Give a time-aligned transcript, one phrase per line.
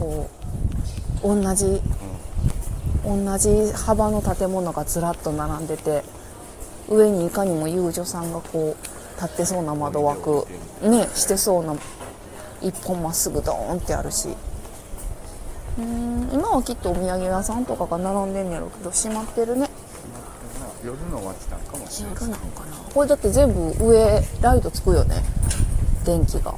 [0.00, 0.28] こ
[1.22, 1.80] う同じ、
[3.04, 6.02] 同じ幅の建物がずらっと並んでて
[6.88, 10.46] 上にいかにも遊女さんがこう立ってそうな窓枠
[10.82, 11.76] ねしてそうな
[12.62, 14.30] 一本まっすぐドーンってあるし。
[15.78, 19.70] うん今はきっとお土産屋さんとかが並んでんねやろうけど閉まってるね。
[20.84, 22.76] 夜の街なんかもしれない夜なんかな。
[22.92, 25.22] これだって全部上ライトつくよね。
[26.04, 26.54] 電気が、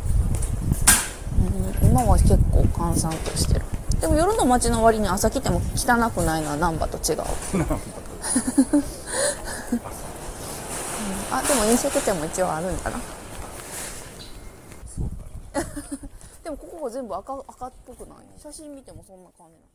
[1.43, 3.63] うん、今は結構閑散としてる。
[4.01, 7.21] でも夜の街の割に朝来ても汚くないのは難波と違う。
[7.21, 7.23] う。
[7.59, 7.63] ん。
[11.31, 13.01] あでも飲食店も一応あるんだな。
[16.45, 19.67] でもここが全部赤赤っぽくない写真見てもそんな感じなの。
[19.67, 19.69] っ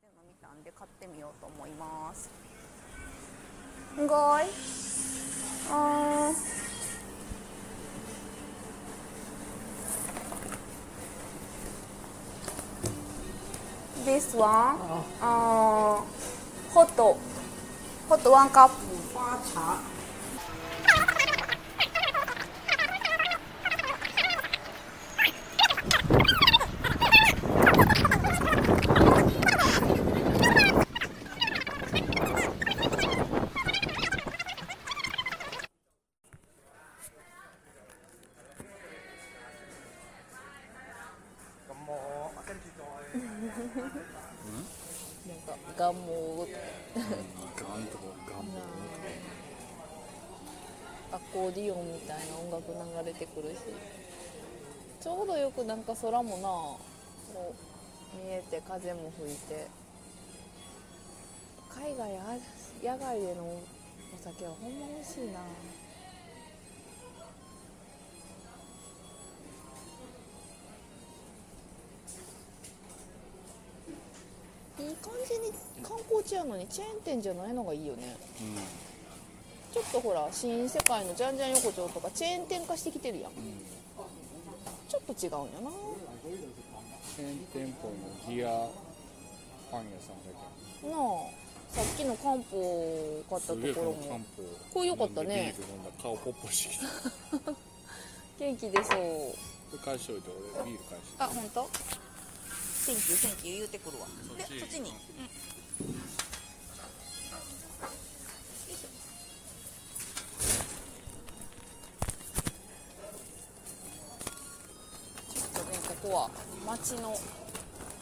[0.00, 2.30] ていうの見たんで買ってみようと思います。
[4.00, 4.44] んごい。
[5.70, 6.73] あー
[14.04, 14.76] This one,
[15.22, 16.02] uh,
[16.74, 16.90] hot,
[18.06, 18.70] hot one cup.
[19.14, 19.93] 花茶。
[43.14, 43.22] なん
[45.46, 46.46] かガンモ
[46.94, 48.44] ガンとかガン
[51.12, 53.58] アコーディオンみたいな音楽流れてくるし
[55.00, 56.78] ちょうどよくなんか空もなこ
[58.14, 59.84] う見えて風も吹いて。
[61.74, 62.08] 海外
[62.84, 63.60] 野外でのお
[64.22, 65.40] 酒はほんま美味しいな。
[76.04, 78.16] に観光地やのにチェーン店じゃないのがいいよね。
[79.72, 83.32] ちょっとほら新世界のじゃんじゃん横丁とかチェーン店化してきてるやん、
[84.88, 85.64] ちょっと違うん。
[85.66, 85.70] やな
[87.16, 88.48] チェーン店舗のギア
[89.70, 90.30] パン屋さんだ
[90.80, 91.00] けなあ
[91.74, 93.94] さっきの漢方を買ったところも。
[93.94, 94.20] 方。
[94.74, 95.54] これ良かったね。
[95.58, 97.50] ビール飲んだ顔ポッポしてきた。
[97.50, 97.56] こ
[98.38, 98.98] 元気出そう。
[99.00, 99.34] れ
[99.84, 101.08] 返しといて俺ビール返して。
[101.18, 101.68] あ本当？
[102.84, 104.06] Thank you thank you 言うてくるわ。
[104.38, 104.96] でそっちに、うん
[105.74, 105.86] ちょっ
[115.50, 116.30] とねここは
[116.64, 117.18] 街の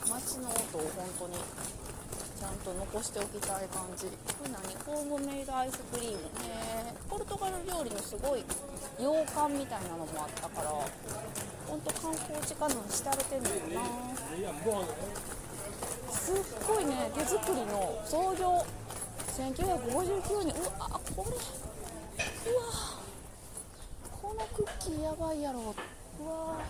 [0.06, 1.34] 街の音を本当に
[2.38, 4.06] ちゃんと残しておきたい感じ。
[4.06, 4.12] こ
[4.44, 6.92] れ何ホームメイドアイスクリームね。
[7.08, 8.44] ポルトガル料理のすごい
[9.00, 10.68] 洋館みたいなのもあったから
[11.66, 12.74] 本当観光地化な。
[12.74, 13.80] んしてあれてんのよな
[16.32, 18.64] すっごいね手作りの創業
[19.36, 20.54] 1959年。
[20.54, 21.36] うわこれ。
[22.52, 22.62] うわ
[24.10, 25.74] このクッキーやばいやろ。
[26.20, 26.60] うわ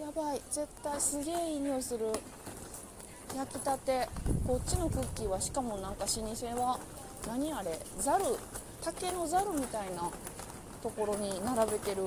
[0.00, 0.40] やばい。
[0.50, 2.06] 絶対すげえいい匂いする。
[3.36, 4.08] 焼きたて。
[4.46, 6.78] こっちのクッキーはしかもなんか老舗は
[7.26, 8.24] 何あれざる
[8.82, 10.10] 竹のざるみたいな
[10.82, 12.02] ところに並べてる。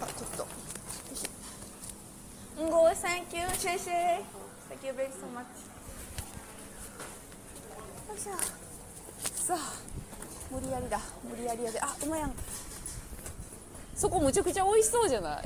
[0.00, 0.42] あちょっと。
[0.42, 0.48] よ
[1.12, 2.66] いしょ。
[2.66, 5.44] んご thank you シェイシェイ thank you very so much.
[8.08, 8.32] よいしょ
[9.34, 9.72] さあ
[10.50, 12.32] 無理やりだ無理やりやであうまやん
[13.94, 15.44] そこむちゃくちゃ美味しそうじゃない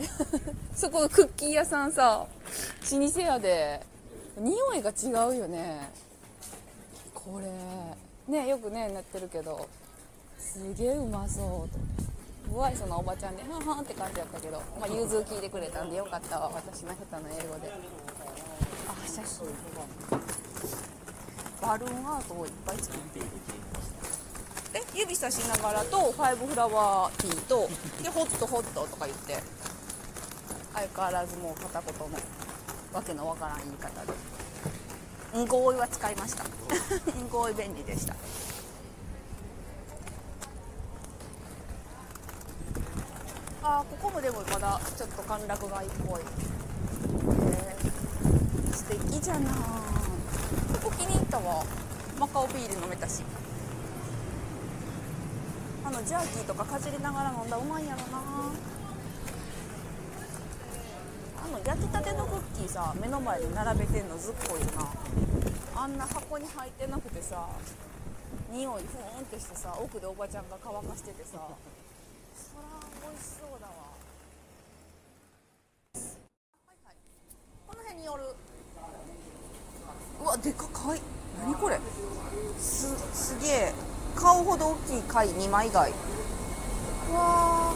[0.74, 2.26] そこのクッキー屋さんさ
[2.92, 3.80] 老舗やで
[4.38, 5.90] 匂いが違うよね
[7.14, 9.68] これねよくねなってるけど
[10.38, 11.78] すげえうまそうと
[12.54, 17.70] 不愛想なおばちゃんではんはんって感じやったけど、まあ、融通聞いてくれたんでよかったわ私の下手な英語で
[19.08, 19.46] 写真
[21.60, 23.28] バルーンアートをいっぱい作っている
[24.72, 27.68] で指さしながらとファイブフラワーティーと
[28.02, 29.42] でホットホットとか言って。
[30.78, 32.04] 相変わらずもう片言の
[32.92, 34.12] わけのわからん言い方で。
[35.34, 36.44] うんごいは使いました。
[36.44, 36.48] ん
[37.28, 38.14] ごい便利でした。
[43.62, 46.20] あここもでもまだちょっと歓楽街っぽい、
[48.88, 51.62] 敵じゃなここ気に入ったわ。
[52.18, 53.22] マカオビール飲めたし。
[55.84, 58.18] あのジャーキーとかかじりながら飲んだうまいやろな。
[61.44, 64.90] あの焼きたてのクッキーさ目の前で並べてんのずっこいな。
[65.82, 67.46] あんな箱に入ってなくてさ
[68.50, 71.32] 匂いふーんってしてさ奥でおばちゃんが乾かしててさ。
[71.32, 72.64] そら
[73.02, 73.72] 美味しそうだわ。
[75.94, 76.96] はいはい
[77.66, 78.34] この辺による。
[80.22, 81.00] うわでかかい
[81.40, 81.78] 何これ。
[82.58, 83.72] すすげえ。
[84.16, 85.90] 顔ほど大きい貝2枚貝。
[85.90, 87.72] うわ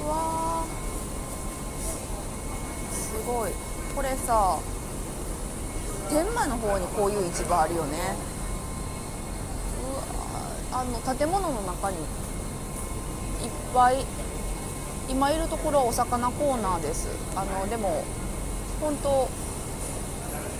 [0.00, 0.04] ー。
[0.04, 2.94] うわー。
[2.94, 3.52] すごい。
[3.94, 4.58] これさ
[6.08, 7.98] 天満の方にこういう市場あるよね。
[10.72, 12.04] うわあの建物の中にいっ
[13.74, 14.04] ぱい
[15.10, 17.08] 今いるところはお魚コーナーです。
[17.34, 18.04] あのでも
[18.80, 19.28] 本当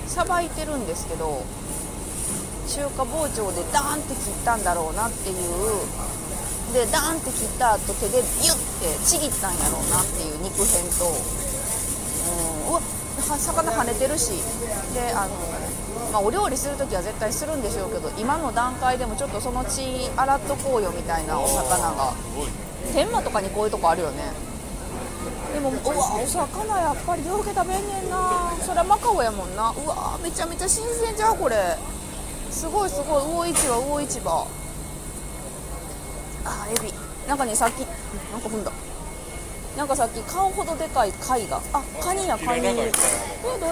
[0.09, 1.45] さばいてるんですけど
[2.69, 5.37] 中華包丁でダーンって切ったんだろうなっていう。
[6.73, 11.09] でダーンって切った後手でビュッてちぎったんやろうなっていう肉片と。
[11.09, 12.69] うん。
[12.69, 14.33] うわは魚跳ねてるし。
[14.93, 15.35] であの、
[16.13, 22.13] まあ、お料理する時は絶対するんでしょうけど今の段階でもちょっとその血洗っとこうよみたいなお魚が。
[22.93, 24.48] 天満とかにこういうとこあるよね
[25.53, 28.53] でもうわお魚やっぱり両家食べんねんな。
[28.61, 29.71] そりゃマカオやもんな。
[29.71, 31.57] うわめちゃめちゃ新鮮じゃんこれ。
[32.51, 34.47] すごいすごい魚市場魚市場。
[36.45, 36.93] あエビ。
[37.27, 37.81] なんかねさっき
[38.31, 38.73] なんか踏んだ。
[39.77, 41.61] なんかさっき顔ほどでかい貝が。
[41.73, 42.67] あカニやカニ。
[42.67, 43.67] えど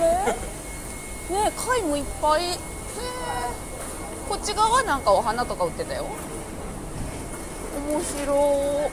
[1.28, 1.36] れ？
[1.36, 2.42] ね貝もいっぱい。
[2.44, 2.56] へえ。
[4.28, 6.06] こっち側なんかお花とか売ってたよ。
[7.88, 8.90] 面白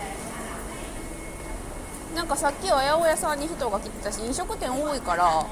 [2.16, 5.46] なんかさっきは八百屋さんに人が来てたし飲食店多いから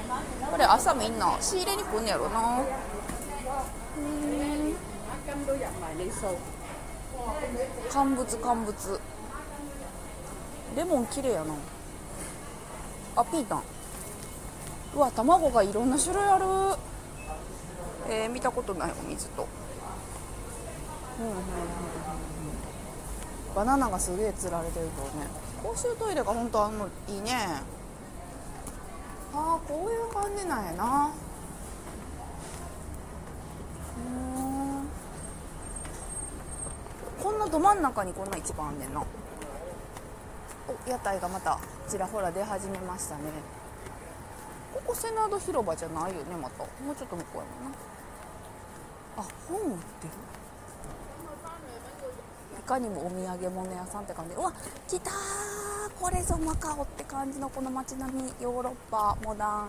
[0.50, 2.60] これ朝みんな仕入れに来んねやろな。
[7.90, 9.00] 乾物乾物。
[10.76, 11.54] レモン綺麗やな。
[13.16, 13.62] あピータン。
[14.94, 16.44] うわ卵がいろんな種類ある。
[18.08, 19.46] えー、見たことないお水と。
[21.20, 21.42] うんうんうん。
[23.54, 25.26] バナナがすげえ釣られてるとね。
[25.62, 27.62] 公衆トイレが本当あのいいね。
[29.34, 31.10] ああこういう感じなんやな。
[33.96, 34.88] うん
[37.22, 39.00] こんなど真ん中にこんな一番あんねんな。
[39.00, 43.22] お屋台がまたちらほら出始めましたね。
[44.74, 46.64] ここセナード広場じゃないよねまた。
[46.84, 47.78] もうちょっと向こうやもんな。
[49.18, 50.12] あ本売ってる？
[52.58, 54.34] いかにもお土産物屋さんって感じ。
[54.34, 54.52] うわ
[54.88, 55.10] 来た
[56.02, 59.68] これぞマカオって感じのこの街並みヨーロッパモダン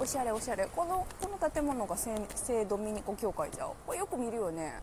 [0.00, 0.66] おしゃれおしゃれ。
[0.74, 3.68] このこの建物が聖ドミニコ教会じゃん。
[3.86, 4.80] これよく見るよね。